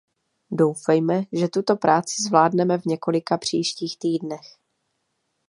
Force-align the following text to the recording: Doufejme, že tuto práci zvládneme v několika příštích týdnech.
Doufejme, 0.51 1.23
že 1.33 1.47
tuto 1.47 1.75
práci 1.75 2.21
zvládneme 2.23 2.77
v 2.77 2.85
několika 2.85 3.37
příštích 3.37 3.97
týdnech. 3.99 4.57